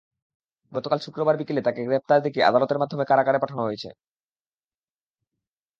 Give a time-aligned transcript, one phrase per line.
[0.71, 3.89] গতকাল শুক্রবার বিকেলে তাঁকে গ্রেপ্তার দেখিয়ে আদালতের মাধ্যমে কারাগারে পাঠানো হয়েছে।